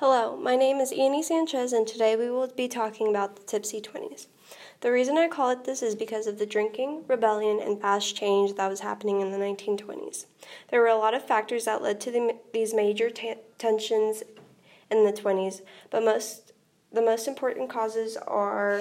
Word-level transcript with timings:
Hello, 0.00 0.34
my 0.34 0.56
name 0.56 0.78
is 0.78 0.92
Annie 0.92 1.22
Sanchez, 1.22 1.74
and 1.74 1.86
today 1.86 2.16
we 2.16 2.30
will 2.30 2.46
be 2.46 2.68
talking 2.68 3.08
about 3.08 3.36
the 3.36 3.42
Tipsy 3.42 3.82
20s. 3.82 4.28
The 4.80 4.90
reason 4.90 5.18
I 5.18 5.28
call 5.28 5.50
it 5.50 5.64
this 5.64 5.82
is 5.82 5.94
because 5.94 6.26
of 6.26 6.38
the 6.38 6.46
drinking, 6.46 7.04
rebellion, 7.06 7.60
and 7.60 7.78
fast 7.78 8.16
change 8.16 8.54
that 8.54 8.70
was 8.70 8.80
happening 8.80 9.20
in 9.20 9.30
the 9.30 9.36
1920s. 9.36 10.24
There 10.70 10.80
were 10.80 10.86
a 10.86 10.96
lot 10.96 11.12
of 11.12 11.22
factors 11.22 11.66
that 11.66 11.82
led 11.82 12.00
to 12.00 12.10
the, 12.10 12.34
these 12.54 12.72
major 12.72 13.10
t- 13.10 13.34
tensions 13.58 14.22
in 14.90 15.04
the 15.04 15.12
20s, 15.12 15.60
but 15.90 16.02
most 16.02 16.54
the 16.90 17.02
most 17.02 17.28
important 17.28 17.68
causes 17.68 18.16
are 18.16 18.80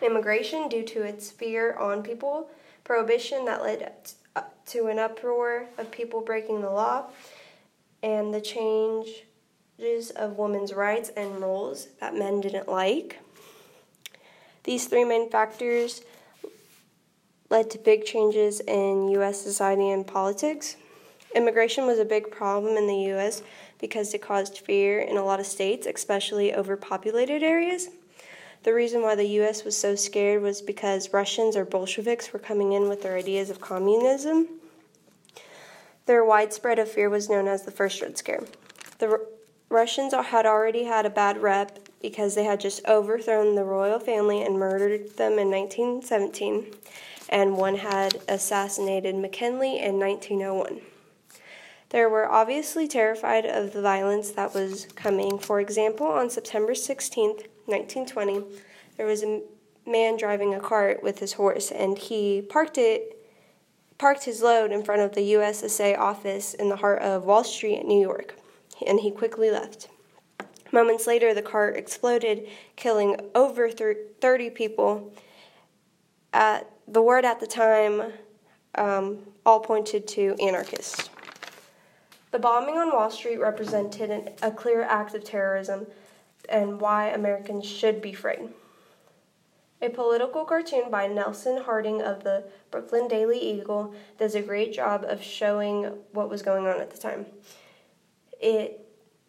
immigration 0.00 0.66
due 0.66 0.82
to 0.82 1.02
its 1.02 1.30
fear 1.30 1.74
on 1.74 2.02
people, 2.02 2.48
prohibition 2.84 3.44
that 3.44 3.60
led 3.60 3.92
to 4.64 4.86
an 4.86 4.98
uproar 4.98 5.66
of 5.76 5.90
people 5.90 6.22
breaking 6.22 6.62
the 6.62 6.70
law, 6.70 7.04
and 8.02 8.32
the 8.32 8.40
change 8.40 9.24
of 10.16 10.38
women's 10.38 10.72
rights 10.72 11.10
and 11.16 11.40
roles 11.40 11.88
that 12.00 12.14
men 12.14 12.40
didn't 12.40 12.68
like. 12.68 13.18
These 14.64 14.86
three 14.86 15.04
main 15.04 15.28
factors 15.28 16.02
led 17.50 17.70
to 17.70 17.78
big 17.78 18.04
changes 18.04 18.60
in 18.60 19.08
U.S. 19.08 19.40
society 19.40 19.90
and 19.90 20.06
politics. 20.06 20.76
Immigration 21.34 21.86
was 21.86 21.98
a 21.98 22.04
big 22.04 22.30
problem 22.30 22.76
in 22.76 22.86
the 22.86 22.96
U.S. 23.10 23.42
because 23.80 24.14
it 24.14 24.22
caused 24.22 24.58
fear 24.58 25.00
in 25.00 25.16
a 25.16 25.24
lot 25.24 25.40
of 25.40 25.46
states, 25.46 25.86
especially 25.86 26.54
overpopulated 26.54 27.42
areas. 27.42 27.88
The 28.62 28.72
reason 28.72 29.02
why 29.02 29.16
the 29.16 29.26
U.S. 29.26 29.64
was 29.64 29.76
so 29.76 29.96
scared 29.96 30.42
was 30.42 30.62
because 30.62 31.12
Russians 31.12 31.56
or 31.56 31.64
Bolsheviks 31.64 32.32
were 32.32 32.38
coming 32.38 32.72
in 32.72 32.88
with 32.88 33.02
their 33.02 33.16
ideas 33.16 33.50
of 33.50 33.60
communism. 33.60 34.46
Their 36.06 36.24
widespread 36.24 36.78
of 36.78 36.88
fear 36.88 37.10
was 37.10 37.28
known 37.28 37.48
as 37.48 37.62
the 37.64 37.72
First 37.72 38.00
Red 38.00 38.16
Scare. 38.16 38.44
The 38.98 39.26
Russians 39.72 40.12
had 40.12 40.44
already 40.44 40.84
had 40.84 41.06
a 41.06 41.10
bad 41.10 41.40
rep 41.40 41.78
because 42.02 42.34
they 42.34 42.44
had 42.44 42.60
just 42.60 42.86
overthrown 42.86 43.54
the 43.54 43.64
royal 43.64 43.98
family 43.98 44.42
and 44.42 44.58
murdered 44.58 45.16
them 45.16 45.38
in 45.38 45.50
1917, 45.50 46.66
and 47.30 47.56
one 47.56 47.76
had 47.76 48.20
assassinated 48.28 49.14
McKinley 49.14 49.78
in 49.78 49.98
1901. 49.98 50.82
They 51.88 52.04
were 52.04 52.30
obviously 52.30 52.86
terrified 52.86 53.46
of 53.46 53.72
the 53.72 53.80
violence 53.80 54.30
that 54.32 54.52
was 54.52 54.86
coming. 54.94 55.38
For 55.38 55.58
example, 55.58 56.06
on 56.06 56.28
September 56.28 56.74
16, 56.74 57.28
1920, 57.64 58.44
there 58.98 59.06
was 59.06 59.22
a 59.22 59.40
man 59.86 60.18
driving 60.18 60.52
a 60.52 60.60
cart 60.60 61.02
with 61.02 61.20
his 61.20 61.32
horse, 61.34 61.70
and 61.70 61.96
he 61.96 62.42
parked 62.42 62.76
it 62.76 63.18
parked 63.96 64.24
his 64.24 64.42
load 64.42 64.72
in 64.72 64.82
front 64.82 65.00
of 65.00 65.14
the 65.14 65.22
U.S. 65.36 65.62
Assay 65.62 65.94
office 65.94 66.52
in 66.52 66.68
the 66.68 66.76
heart 66.76 67.00
of 67.00 67.24
Wall 67.24 67.44
Street 67.44 67.86
New 67.86 68.00
York 68.00 68.34
and 68.86 69.00
he 69.00 69.10
quickly 69.10 69.50
left. 69.50 69.88
Moments 70.72 71.06
later, 71.06 71.34
the 71.34 71.42
car 71.42 71.68
exploded, 71.68 72.48
killing 72.76 73.16
over 73.34 73.70
30 73.70 74.50
people. 74.50 75.12
At 76.32 76.70
the 76.88 77.02
word 77.02 77.24
at 77.24 77.40
the 77.40 77.46
time 77.46 78.12
um, 78.74 79.18
all 79.44 79.60
pointed 79.60 80.08
to 80.08 80.34
anarchists. 80.40 81.10
The 82.30 82.38
bombing 82.38 82.78
on 82.78 82.90
Wall 82.90 83.10
Street 83.10 83.38
represented 83.38 84.10
an, 84.10 84.30
a 84.40 84.50
clear 84.50 84.82
act 84.82 85.14
of 85.14 85.24
terrorism 85.24 85.86
and 86.48 86.80
why 86.80 87.08
Americans 87.08 87.66
should 87.66 88.00
be 88.00 88.12
afraid. 88.12 88.48
A 89.82 89.90
political 89.90 90.44
cartoon 90.44 90.90
by 90.90 91.06
Nelson 91.08 91.60
Harding 91.62 92.00
of 92.00 92.24
the 92.24 92.44
Brooklyn 92.70 93.08
Daily 93.08 93.38
Eagle 93.38 93.94
does 94.16 94.34
a 94.34 94.40
great 94.40 94.72
job 94.72 95.04
of 95.06 95.22
showing 95.22 95.92
what 96.12 96.30
was 96.30 96.40
going 96.40 96.66
on 96.66 96.80
at 96.80 96.90
the 96.90 96.98
time. 96.98 97.26
It 98.42 98.80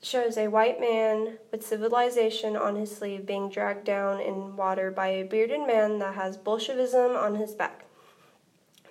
shows 0.01 0.37
a 0.37 0.47
white 0.47 0.81
man 0.81 1.37
with 1.51 1.65
civilization 1.65 2.57
on 2.57 2.75
his 2.75 2.95
sleeve 2.95 3.25
being 3.25 3.49
dragged 3.49 3.85
down 3.85 4.19
in 4.19 4.57
water 4.57 4.91
by 4.91 5.07
a 5.07 5.23
bearded 5.23 5.65
man 5.65 5.99
that 5.99 6.15
has 6.15 6.35
Bolshevism 6.35 7.15
on 7.15 7.35
his 7.35 7.53
back. 7.53 7.85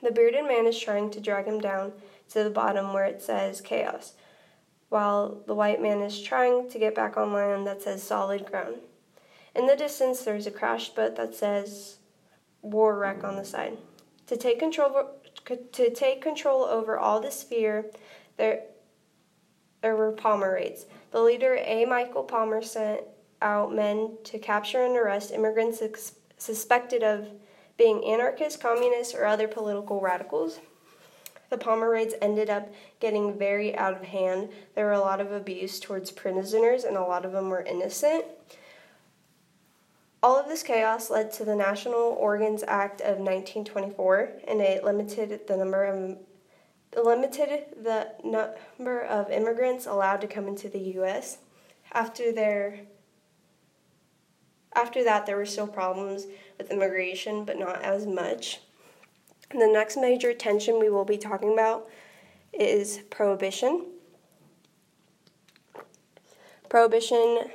The 0.01 0.13
bearded 0.13 0.47
man 0.47 0.67
is 0.67 0.79
trying 0.79 1.11
to 1.11 1.21
drag 1.21 1.47
him 1.47 1.61
down 1.61 1.93
to 2.31 2.45
the 2.45 2.51
bottom 2.51 2.93
where 2.93 3.05
it 3.05 3.21
says 3.21 3.61
chaos, 3.61 4.15
while 4.89 5.43
the 5.47 5.55
white 5.55 5.83
man 5.83 6.01
is 6.01 6.23
trying 6.23 6.71
to 6.71 6.79
get 6.79 6.95
back 6.95 7.17
on 7.17 7.33
land 7.33 7.67
that 7.67 7.83
says 7.83 8.03
solid 8.03 8.47
ground. 8.47 8.77
In 9.55 9.67
the 9.67 9.77
distance, 9.77 10.23
there's 10.23 10.47
a 10.47 10.51
crashed 10.51 10.97
boat 10.97 11.17
that 11.17 11.35
says 11.35 11.99
war 12.63 12.97
wreck 12.97 13.23
on 13.23 13.37
the 13.37 13.45
side. 13.45 13.77
To 14.29 14.37
take 14.37 14.59
control 14.59 15.11
to 15.45 15.91
take 15.91 16.23
control 16.23 16.63
over 16.63 16.97
all 16.97 17.21
this 17.21 17.43
fear, 17.43 17.87
there 18.37 18.63
there 19.83 19.97
were 19.97 20.13
Palmer 20.13 20.55
raids. 20.55 20.87
The 21.11 21.21
leader, 21.21 21.57
A. 21.61 21.85
Mitchell 21.85 22.23
Palmer, 22.23 22.63
sent 22.63 23.03
out 23.43 23.75
men 23.75 24.17
to 24.25 24.39
capture 24.39 24.85
and 24.85 24.97
arrest 24.97 25.33
immigrants 25.33 25.83
suspected 26.39 27.03
of 27.03 27.29
being 27.77 28.05
anarchists, 28.05 28.61
communists, 28.61 29.15
or 29.15 29.27
other 29.27 29.49
political 29.49 30.01
radicals. 30.01 30.61
The 31.51 31.59
Palmer 31.59 31.91
raids 31.91 32.15
ended 32.23 32.49
up 32.49 32.73
getting 33.01 33.37
very 33.37 33.77
out 33.77 33.95
of 33.95 34.05
hand. 34.05 34.49
There 34.75 34.87
were 34.87 34.93
a 34.93 35.01
lot 35.01 35.21
of 35.21 35.33
abuse 35.33 35.81
towards 35.81 36.11
prisoners, 36.11 36.85
and 36.85 36.97
a 36.97 37.03
lot 37.03 37.25
of 37.25 37.33
them 37.33 37.51
were 37.51 37.63
innocent. 37.63 38.25
All 40.23 40.39
of 40.39 40.47
this 40.47 40.63
chaos 40.63 41.11
led 41.11 41.33
to 41.33 41.45
the 41.45 41.57
National 41.57 42.17
Origins 42.19 42.63
Act 42.69 43.01
of 43.01 43.19
1924, 43.19 44.31
and 44.47 44.61
it 44.61 44.85
limited 44.85 45.47
the 45.49 45.57
number 45.57 45.85
of 45.85 46.17
limited 46.97 47.67
the 47.83 48.13
number 48.23 49.03
of 49.03 49.31
immigrants 49.31 49.87
allowed 49.87 50.21
to 50.21 50.27
come 50.27 50.47
into 50.47 50.69
the 50.69 50.79
U.S. 50.97 51.39
After 51.93 52.33
their 52.33 52.81
after 54.75 55.05
that, 55.05 55.27
there 55.27 55.37
were 55.37 55.47
still 55.47 55.67
problems 55.67 56.27
with 56.57 56.71
immigration, 56.71 57.45
but 57.45 57.59
not 57.59 57.83
as 57.83 58.07
much. 58.07 58.61
The 59.51 59.67
next 59.67 59.99
major 59.99 60.33
tension 60.33 60.81
we 60.81 60.89
will 60.89 61.05
be 61.05 61.19
talking 61.19 61.53
about 61.53 61.89
is 62.55 63.01
prohibition. 63.11 63.87
Prohibition 66.71 67.51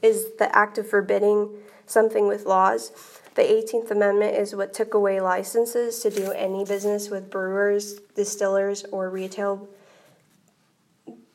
is 0.00 0.36
the 0.38 0.54
act 0.56 0.78
of 0.78 0.88
forbidding 0.88 1.50
something 1.84 2.26
with 2.26 2.46
laws. 2.46 2.92
The 3.38 3.44
18th 3.44 3.92
Amendment 3.92 4.34
is 4.34 4.56
what 4.56 4.74
took 4.74 4.94
away 4.94 5.20
licenses 5.20 6.00
to 6.00 6.10
do 6.10 6.32
any 6.32 6.64
business 6.64 7.08
with 7.08 7.30
brewers, 7.30 8.00
distillers, 8.16 8.84
or 8.90 9.10
retail 9.10 9.68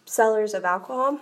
sellers 0.04 0.54
of 0.54 0.66
alcohol. 0.66 1.22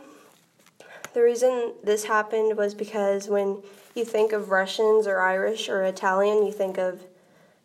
The 1.14 1.22
reason 1.22 1.74
this 1.84 2.06
happened 2.06 2.58
was 2.58 2.74
because 2.74 3.28
when 3.28 3.62
you 3.94 4.04
think 4.04 4.34
of 4.34 4.50
Russians 4.50 5.06
or 5.06 5.22
Irish 5.22 5.70
or 5.70 5.84
Italian, 5.84 6.48
you 6.48 6.52
think 6.52 6.80
of 6.80 7.04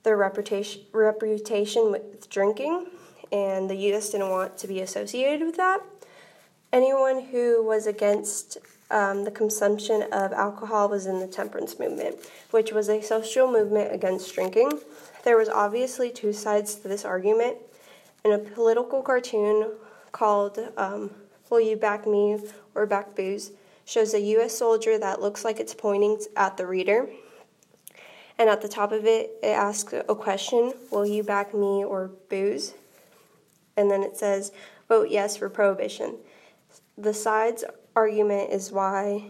their 0.02 0.18
reputation, 0.18 0.82
reputation 0.92 1.90
with 1.90 2.28
drinking, 2.28 2.88
and 3.32 3.70
the 3.70 3.76
U.S. 3.76 4.10
didn't 4.10 4.28
want 4.28 4.58
to 4.58 4.66
be 4.66 4.82
associated 4.82 5.40
with 5.46 5.56
that. 5.56 5.80
Anyone 6.70 7.22
who 7.22 7.64
was 7.64 7.86
against 7.86 8.58
um, 8.90 9.24
the 9.24 9.30
consumption 9.30 10.02
of 10.12 10.32
alcohol 10.32 10.88
was 10.88 11.06
in 11.06 11.18
the 11.18 11.26
temperance 11.26 11.78
movement, 11.78 12.16
which 12.50 12.72
was 12.72 12.88
a 12.88 13.02
social 13.02 13.50
movement 13.50 13.92
against 13.92 14.32
drinking. 14.34 14.80
There 15.24 15.36
was 15.36 15.48
obviously 15.48 16.10
two 16.10 16.32
sides 16.32 16.76
to 16.76 16.88
this 16.88 17.04
argument. 17.04 17.56
In 18.24 18.32
a 18.32 18.38
political 18.38 19.02
cartoon 19.02 19.72
called 20.12 20.58
um, 20.76 21.10
Will 21.50 21.60
You 21.60 21.76
Back 21.76 22.06
Me 22.06 22.38
or 22.74 22.86
Back 22.86 23.16
Booze, 23.16 23.52
shows 23.84 24.14
a 24.14 24.20
U.S. 24.20 24.58
soldier 24.58 24.98
that 24.98 25.20
looks 25.20 25.44
like 25.44 25.60
it's 25.60 25.74
pointing 25.74 26.18
at 26.36 26.56
the 26.56 26.66
reader. 26.66 27.08
And 28.38 28.50
at 28.50 28.60
the 28.60 28.68
top 28.68 28.92
of 28.92 29.06
it, 29.06 29.30
it 29.42 29.46
asks 29.46 29.92
a 29.92 30.14
question 30.14 30.74
Will 30.90 31.06
you 31.06 31.22
back 31.22 31.54
me 31.54 31.84
or 31.84 32.10
booze? 32.28 32.74
And 33.76 33.90
then 33.90 34.02
it 34.02 34.16
says, 34.16 34.52
Vote 34.88 35.08
yes 35.10 35.36
for 35.36 35.48
prohibition. 35.48 36.16
The 36.98 37.14
sides 37.14 37.64
argument 37.96 38.50
is 38.52 38.70
why 38.70 39.24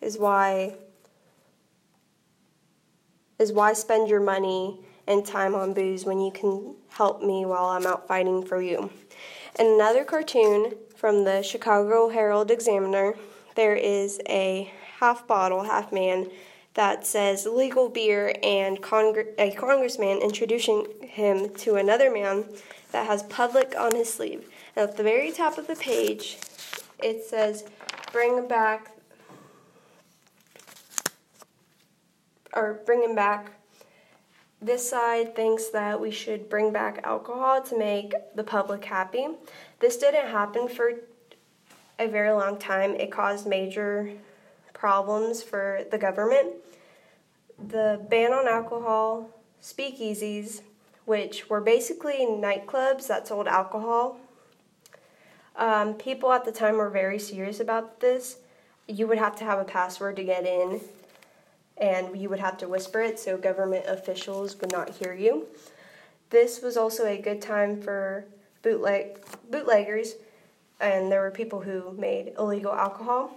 is 0.00 0.18
why 0.18 0.74
is 3.38 3.52
why 3.52 3.72
spend 3.72 4.08
your 4.08 4.20
money 4.20 4.80
and 5.06 5.24
time 5.24 5.54
on 5.54 5.72
booze 5.72 6.04
when 6.04 6.20
you 6.20 6.32
can 6.32 6.74
help 6.90 7.22
me 7.22 7.44
while 7.44 7.66
I'm 7.66 7.86
out 7.86 8.06
fighting 8.08 8.44
for 8.44 8.60
you. 8.60 8.90
In 9.58 9.66
another 9.66 10.04
cartoon 10.04 10.74
from 10.96 11.24
the 11.24 11.42
Chicago 11.42 12.08
Herald 12.08 12.50
Examiner, 12.50 13.14
there 13.54 13.76
is 13.76 14.20
a 14.28 14.72
half 14.98 15.26
bottle, 15.26 15.64
half 15.64 15.92
man 15.92 16.30
that 16.74 17.06
says 17.06 17.46
legal 17.46 17.88
beer 17.88 18.34
and 18.42 18.78
a 19.38 19.54
congressman 19.56 20.18
introducing 20.18 20.86
him 21.02 21.54
to 21.54 21.76
another 21.76 22.10
man 22.10 22.44
that 22.90 23.06
has 23.06 23.22
public 23.24 23.74
on 23.78 23.94
his 23.94 24.12
sleeve. 24.12 24.48
And 24.74 24.88
at 24.88 24.96
the 24.96 25.04
very 25.04 25.30
top 25.30 25.56
of 25.56 25.68
the 25.68 25.76
page, 25.76 26.38
it 27.04 27.22
says 27.22 27.64
bring 28.12 28.48
back 28.48 28.90
or 32.54 32.80
bringing 32.86 33.14
back 33.14 33.52
this 34.62 34.88
side 34.88 35.36
thinks 35.36 35.68
that 35.68 36.00
we 36.00 36.10
should 36.10 36.48
bring 36.48 36.72
back 36.72 37.00
alcohol 37.04 37.60
to 37.60 37.78
make 37.78 38.14
the 38.34 38.42
public 38.42 38.82
happy. 38.86 39.28
This 39.80 39.98
didn't 39.98 40.28
happen 40.28 40.68
for 40.68 40.92
a 41.98 42.08
very 42.08 42.32
long 42.32 42.56
time. 42.56 42.94
It 42.94 43.12
caused 43.12 43.46
major 43.46 44.10
problems 44.72 45.42
for 45.42 45.82
the 45.90 45.98
government. 45.98 46.54
The 47.68 48.00
ban 48.08 48.32
on 48.32 48.48
alcohol, 48.48 49.28
speakeasies, 49.62 50.62
which 51.04 51.50
were 51.50 51.60
basically 51.60 52.26
nightclubs 52.26 53.06
that 53.08 53.28
sold 53.28 53.46
alcohol. 53.46 54.18
Um, 55.56 55.94
people 55.94 56.32
at 56.32 56.44
the 56.44 56.52
time 56.52 56.76
were 56.76 56.90
very 56.90 57.18
serious 57.18 57.60
about 57.60 58.00
this. 58.00 58.38
You 58.88 59.06
would 59.06 59.18
have 59.18 59.36
to 59.36 59.44
have 59.44 59.58
a 59.58 59.64
password 59.64 60.16
to 60.16 60.24
get 60.24 60.44
in, 60.46 60.80
and 61.76 62.20
you 62.20 62.28
would 62.28 62.40
have 62.40 62.58
to 62.58 62.68
whisper 62.68 63.00
it 63.00 63.18
so 63.18 63.36
government 63.36 63.86
officials 63.86 64.60
would 64.60 64.72
not 64.72 64.90
hear 64.90 65.14
you. 65.14 65.46
This 66.30 66.60
was 66.60 66.76
also 66.76 67.06
a 67.06 67.20
good 67.20 67.40
time 67.40 67.80
for 67.80 68.24
bootleg 68.62 69.20
bootleggers, 69.50 70.14
and 70.80 71.10
there 71.10 71.20
were 71.20 71.30
people 71.30 71.60
who 71.60 71.92
made 71.92 72.32
illegal 72.38 72.72
alcohol. 72.72 73.30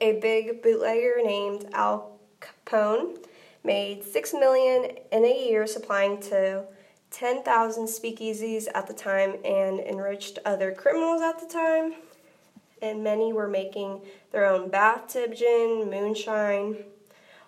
A 0.00 0.20
big 0.20 0.62
bootlegger 0.62 1.16
named 1.24 1.66
Al 1.72 2.18
Capone 2.40 3.18
made 3.64 4.04
six 4.04 4.32
million 4.32 4.96
in 5.10 5.24
a 5.24 5.48
year 5.48 5.66
supplying 5.66 6.20
to 6.22 6.64
10,000 7.12 7.84
speakeasies 7.84 8.66
at 8.74 8.86
the 8.86 8.94
time 8.94 9.36
and 9.44 9.78
enriched 9.78 10.38
other 10.44 10.72
criminals 10.72 11.20
at 11.20 11.38
the 11.38 11.46
time. 11.46 11.94
And 12.80 13.04
many 13.04 13.32
were 13.32 13.48
making 13.48 14.00
their 14.32 14.46
own 14.46 14.68
bathtub 14.68 15.34
gin, 15.34 15.88
moonshine. 15.88 16.78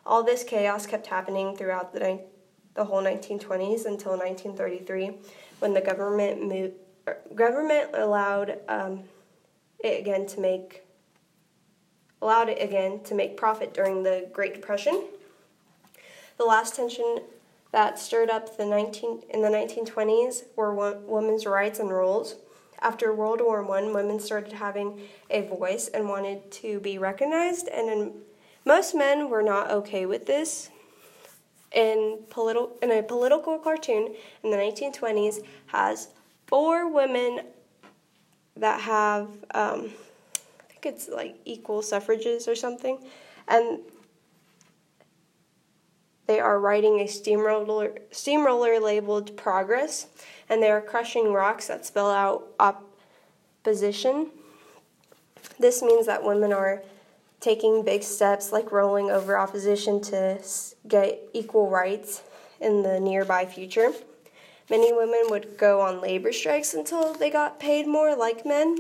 All 0.07 0.23
this 0.23 0.45
chaos 0.45 0.87
kept 0.87 1.07
happening 1.07 1.57
throughout 1.57 1.93
the, 1.93 2.21
the 2.75 2.85
whole 2.85 3.03
1920s 3.03 3.87
until 3.87 4.13
1933 4.13 5.13
when 5.59 5.73
the 5.73 5.81
government 5.81 6.47
moved, 6.47 6.75
government 7.35 7.91
allowed 7.95 8.59
um, 8.69 9.05
it 9.79 9.99
again 9.99 10.27
to 10.27 10.41
make 10.41 10.83
allowed 12.21 12.49
it 12.49 12.63
again 12.63 13.03
to 13.05 13.15
make 13.15 13.37
profit 13.37 13.75
during 13.75 14.03
the 14.03 14.29
Great 14.33 14.55
Depression. 14.55 15.05
The 16.39 16.45
last 16.45 16.75
tension 16.75 17.21
that 17.75 17.99
stirred 17.99 18.31
up 18.31 18.57
the 18.57 18.65
19, 18.65 19.25
in 19.31 19.43
the 19.43 19.49
1920s 19.49 20.45
were 20.55 20.73
women's 21.09 21.45
rights 21.45 21.81
and 21.81 21.91
roles. 21.91 22.37
After 22.81 23.13
World 23.13 23.41
War 23.41 23.69
I, 23.69 23.91
women 23.91 24.21
started 24.21 24.53
having 24.53 25.01
a 25.29 25.41
voice 25.41 25.89
and 25.89 26.09
wanted 26.09 26.53
to 26.53 26.79
be 26.79 26.99
recognized, 26.99 27.67
and 27.67 27.91
in, 27.91 28.13
most 28.65 28.95
men 28.95 29.29
were 29.29 29.43
not 29.43 29.73
okay 29.73 30.07
with 30.07 30.25
this. 30.25 30.71
In, 31.73 32.21
politi- 32.31 32.71
in 32.81 32.93
a 32.93 33.03
political 33.03 33.59
cartoon 33.59 34.15
in 34.45 34.53
the 34.53 34.57
1920s, 34.57 35.45
has 35.67 36.11
four 36.47 36.89
women 36.89 37.41
that 38.57 38.83
have, 38.83 39.27
um, 39.53 39.91
I 40.61 40.65
think 40.69 40.87
it's 40.87 41.09
like 41.09 41.35
equal 41.45 41.83
suffrages 41.83 42.47
or 42.47 42.55
something, 42.55 42.99
and 43.49 43.81
they 46.27 46.41
are 46.41 46.59
riding 46.59 47.01
a 47.01 47.07
steamroller, 47.07 47.99
steamroller 48.11 48.81
labeled 48.81 49.37
Progress, 49.37 50.07
and 50.49 50.63
they 50.63 50.71
are 50.71 50.81
crushing 50.81 51.33
rocks 51.33 51.69
that 51.69 51.85
spell 51.85 52.11
out 52.11 52.47
opposition. 52.59 54.31
This 55.59 55.83
means 55.83 56.07
that 56.07 56.25
women 56.25 56.53
are 56.53 56.83
taking 57.41 57.85
big 57.85 58.03
steps 58.03 58.53
like 58.53 58.73
rolling 58.73 59.11
over 59.11 59.37
opposition 59.37 60.01
to 60.01 60.41
get 60.89 61.21
equal 61.35 61.69
rights 61.69 62.23
in 62.61 62.83
the 62.83 62.99
nearby 62.99 63.45
future. 63.45 63.93
Many 64.71 64.95
women 64.95 65.27
would 65.29 65.59
go 65.59 65.83
on 65.83 66.01
labor 66.01 66.33
strikes 66.33 66.73
until 66.73 67.13
they 67.13 67.29
got 67.29 67.61
paid 67.61 67.87
more, 67.87 68.17
like 68.17 68.47
men. 68.47 68.79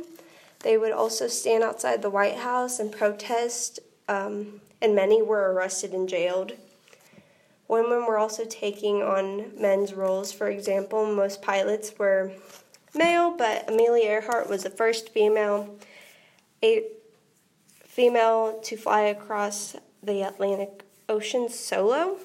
They 0.60 0.78
would 0.78 0.92
also 0.92 1.28
stand 1.28 1.62
outside 1.62 2.00
the 2.00 2.08
White 2.08 2.36
House 2.36 2.80
and 2.80 2.90
protest, 2.90 3.80
um, 4.08 4.62
and 4.80 4.94
many 4.94 5.20
were 5.20 5.52
arrested 5.52 5.92
and 5.92 6.08
jailed. 6.08 6.52
Women 7.74 8.06
were 8.06 8.18
also 8.18 8.44
taking 8.44 9.02
on 9.02 9.50
men's 9.60 9.94
roles. 9.94 10.30
For 10.30 10.46
example, 10.46 11.12
most 11.12 11.42
pilots 11.42 11.98
were 11.98 12.30
male, 12.94 13.32
but 13.36 13.68
Amelia 13.68 14.04
Earhart 14.04 14.48
was 14.48 14.62
the 14.62 14.70
first 14.70 15.08
female 15.08 15.76
a 16.62 16.84
female 17.84 18.60
to 18.62 18.76
fly 18.76 19.00
across 19.00 19.74
the 20.04 20.22
Atlantic 20.22 20.84
Ocean 21.08 21.48
solo. 21.48 22.18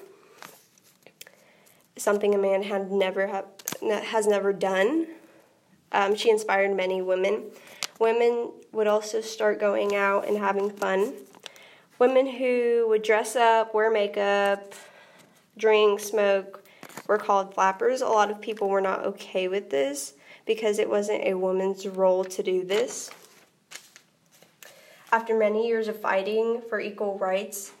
Something 1.96 2.32
a 2.32 2.38
man 2.38 2.62
had 2.62 2.92
never 2.92 3.26
ha- 3.26 4.02
has 4.04 4.28
never 4.28 4.52
done. 4.52 5.08
Um, 5.90 6.14
she 6.14 6.30
inspired 6.30 6.76
many 6.76 7.02
women. 7.02 7.50
Women 7.98 8.52
would 8.70 8.86
also 8.86 9.20
start 9.20 9.58
going 9.58 9.96
out 9.96 10.28
and 10.28 10.38
having 10.38 10.70
fun. 10.70 11.12
Women 11.98 12.38
who 12.38 12.86
would 12.88 13.02
dress 13.02 13.34
up, 13.34 13.74
wear 13.74 13.90
makeup, 13.90 14.74
drink, 15.60 16.00
smoke 16.00 16.64
were 17.06 17.18
called 17.18 17.54
flappers. 17.54 18.00
A 18.00 18.06
lot 18.06 18.30
of 18.30 18.40
people 18.40 18.68
were 18.68 18.80
not 18.80 19.04
okay 19.04 19.46
with 19.46 19.70
this 19.70 20.14
because 20.46 20.78
it 20.78 20.88
wasn't 20.88 21.24
a 21.24 21.34
woman's 21.34 21.86
role 21.86 22.24
to 22.24 22.42
do 22.42 22.64
this. 22.64 23.10
After 25.12 25.36
many 25.36 25.66
years 25.66 25.88
of 25.88 26.00
fighting 26.00 26.62
for 26.68 26.80
equal 26.80 27.18
rights, 27.18 27.72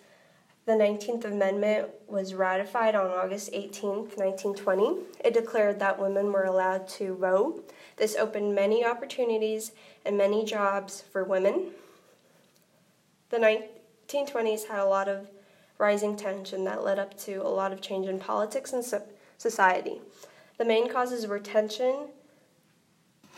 the 0.66 0.72
19th 0.72 1.24
Amendment 1.24 1.88
was 2.06 2.34
ratified 2.34 2.94
on 2.94 3.10
August 3.10 3.50
18, 3.52 3.90
1920. 4.14 4.98
It 5.24 5.34
declared 5.34 5.78
that 5.80 5.98
women 5.98 6.32
were 6.32 6.44
allowed 6.44 6.86
to 6.90 7.14
vote. 7.16 7.72
This 7.96 8.14
opened 8.14 8.54
many 8.54 8.84
opportunities 8.84 9.72
and 10.04 10.18
many 10.18 10.44
jobs 10.44 11.02
for 11.12 11.24
women. 11.24 11.70
The 13.30 13.38
1920s 13.38 14.66
had 14.68 14.80
a 14.80 14.84
lot 14.84 15.08
of 15.08 15.28
rising 15.80 16.16
tension 16.16 16.64
that 16.64 16.84
led 16.84 16.98
up 16.98 17.16
to 17.18 17.36
a 17.36 17.48
lot 17.48 17.72
of 17.72 17.80
change 17.80 18.06
in 18.06 18.18
politics 18.18 18.72
and 18.72 18.84
so- 18.84 19.02
society. 19.38 20.00
The 20.58 20.64
main 20.64 20.92
causes 20.92 21.26
were 21.26 21.40
tension 21.40 22.08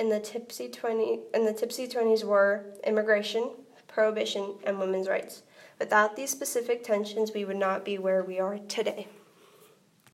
in 0.00 0.08
the 0.08 0.18
tipsy 0.18 0.68
20 0.68 1.20
in 1.34 1.44
the 1.46 1.52
tipsy 1.52 1.86
20s 1.86 2.24
were 2.24 2.64
immigration, 2.84 3.50
prohibition, 3.86 4.54
and 4.64 4.78
women's 4.80 5.08
rights. 5.08 5.42
Without 5.78 6.16
these 6.16 6.30
specific 6.30 6.82
tensions, 6.82 7.32
we 7.32 7.44
would 7.44 7.56
not 7.56 7.84
be 7.84 7.98
where 7.98 8.24
we 8.24 8.40
are 8.40 8.58
today. 8.68 9.06